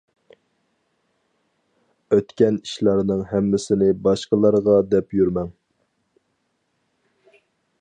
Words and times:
ئۆتكەن 2.15 2.57
ئىشلارنىڭ 2.61 3.21
ھەممىسىنى 3.33 3.91
باشقىلارغا 4.09 4.79
دەپ 4.95 5.15
يۈرمەڭ. 5.19 5.53